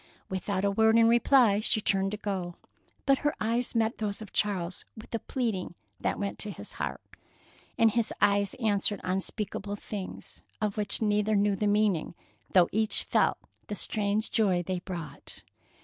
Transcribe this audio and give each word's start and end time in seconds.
Without 0.29 0.65
a 0.65 0.71
word 0.71 0.97
in 0.97 1.07
reply, 1.07 1.59
she 1.59 1.79
turned 1.79 2.09
to 2.09 2.17
go, 2.17 2.55
but 3.05 3.19
her 3.19 3.35
eyes 3.39 3.75
met 3.75 3.99
those 3.99 4.19
of 4.19 4.33
Charles 4.33 4.83
with 4.97 5.13
a 5.13 5.19
pleading 5.19 5.75
that 5.99 6.17
went 6.17 6.39
to 6.39 6.49
his 6.49 6.73
heart, 6.73 7.03
and 7.77 7.91
his 7.91 8.11
eyes 8.19 8.55
answered 8.55 8.99
unspeakable 9.03 9.75
things, 9.75 10.41
of 10.59 10.75
which 10.75 11.03
neither 11.03 11.35
knew 11.35 11.55
the 11.55 11.67
meaning, 11.67 12.15
though 12.53 12.67
each 12.71 13.03
felt 13.03 13.37
the 13.67 13.75
strange 13.75 14.31
joy 14.31 14.63
they 14.63 14.79
brought. 14.79 15.43